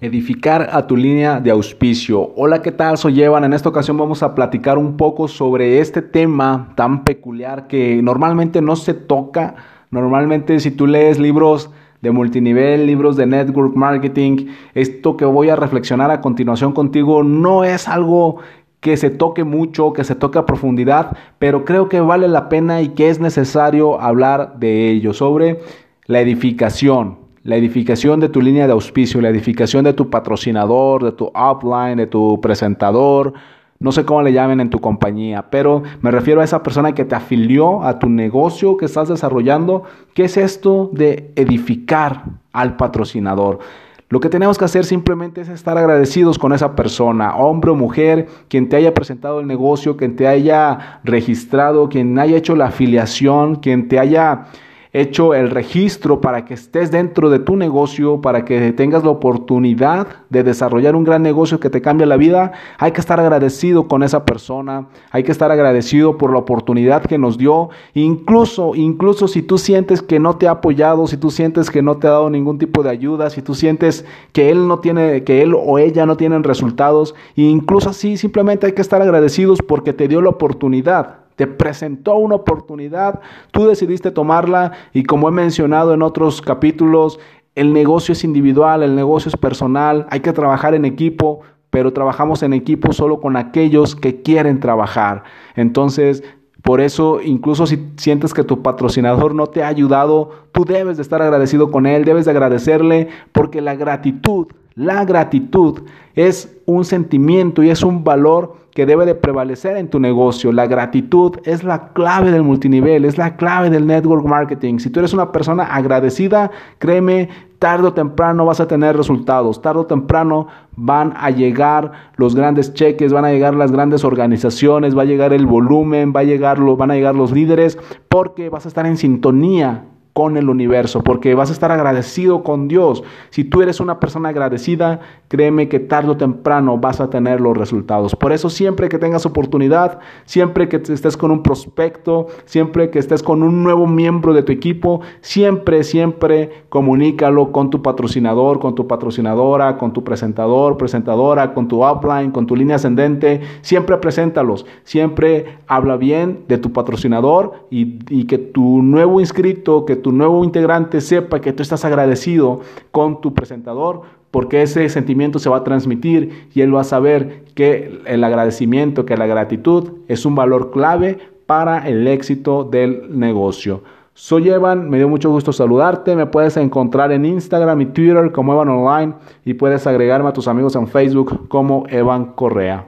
[0.00, 2.32] Edificar a tu línea de auspicio.
[2.36, 2.96] Hola, ¿qué tal?
[2.96, 3.42] Soy Evan.
[3.42, 8.62] En esta ocasión vamos a platicar un poco sobre este tema tan peculiar que normalmente
[8.62, 9.56] no se toca.
[9.90, 15.56] Normalmente si tú lees libros de multinivel, libros de network marketing, esto que voy a
[15.56, 18.36] reflexionar a continuación contigo no es algo
[18.78, 22.82] que se toque mucho, que se toque a profundidad, pero creo que vale la pena
[22.82, 25.58] y que es necesario hablar de ello, sobre
[26.06, 31.12] la edificación la edificación de tu línea de auspicio, la edificación de tu patrocinador, de
[31.12, 33.34] tu upline, de tu presentador,
[33.80, 37.04] no sé cómo le llamen en tu compañía, pero me refiero a esa persona que
[37.04, 39.84] te afilió a tu negocio que estás desarrollando.
[40.14, 43.60] ¿Qué es esto de edificar al patrocinador?
[44.08, 48.26] Lo que tenemos que hacer simplemente es estar agradecidos con esa persona, hombre o mujer,
[48.48, 53.56] quien te haya presentado el negocio, quien te haya registrado, quien haya hecho la afiliación,
[53.56, 54.46] quien te haya
[54.92, 60.06] hecho el registro para que estés dentro de tu negocio, para que tengas la oportunidad
[60.30, 64.02] de desarrollar un gran negocio que te cambie la vida, hay que estar agradecido con
[64.02, 69.42] esa persona, hay que estar agradecido por la oportunidad que nos dio, incluso, incluso si
[69.42, 72.30] tú sientes que no te ha apoyado, si tú sientes que no te ha dado
[72.30, 76.06] ningún tipo de ayuda, si tú sientes que él no tiene, que él o ella
[76.06, 81.27] no tienen resultados, incluso así simplemente hay que estar agradecidos porque te dio la oportunidad
[81.38, 83.20] te presentó una oportunidad,
[83.52, 87.20] tú decidiste tomarla y como he mencionado en otros capítulos,
[87.54, 92.42] el negocio es individual, el negocio es personal, hay que trabajar en equipo, pero trabajamos
[92.42, 95.22] en equipo solo con aquellos que quieren trabajar.
[95.54, 96.24] Entonces,
[96.64, 101.04] por eso, incluso si sientes que tu patrocinador no te ha ayudado, tú debes de
[101.04, 105.80] estar agradecido con él, debes de agradecerle, porque la gratitud, la gratitud
[106.14, 110.52] es un sentimiento y es un valor que debe de prevalecer en tu negocio.
[110.52, 114.78] La gratitud es la clave del multinivel, es la clave del network marketing.
[114.78, 119.80] Si tú eres una persona agradecida, créeme, tarde o temprano vas a tener resultados, tarde
[119.80, 125.02] o temprano van a llegar los grandes cheques, van a llegar las grandes organizaciones, va
[125.02, 128.68] a llegar el volumen, va a llegar van a llegar los líderes, porque vas a
[128.68, 129.86] estar en sintonía
[130.18, 133.04] con el universo, porque vas a estar agradecido con Dios.
[133.30, 134.98] Si tú eres una persona agradecida,
[135.28, 138.16] créeme que tarde o temprano vas a tener los resultados.
[138.16, 143.22] Por eso siempre que tengas oportunidad, siempre que estés con un prospecto, siempre que estés
[143.22, 148.86] con un nuevo miembro de tu equipo, siempre, siempre comunícalo con tu patrocinador, con tu
[148.86, 153.40] patrocinadora, con tu presentador, presentadora, con tu upline, con tu línea ascendente.
[153.60, 159.96] Siempre preséntalos, siempre habla bien de tu patrocinador y, y que tu nuevo inscrito, que
[159.96, 162.60] tu nuevo integrante sepa que tú estás agradecido
[162.90, 167.44] con tu presentador, porque ese sentimiento se va a transmitir y él va a saber
[167.54, 173.82] que el agradecimiento, que la gratitud es un valor clave para el éxito del negocio.
[174.12, 176.16] Soy Evan, me dio mucho gusto saludarte.
[176.16, 180.48] Me puedes encontrar en Instagram y Twitter como Evan Online y puedes agregarme a tus
[180.48, 182.84] amigos en Facebook como Evan Correa.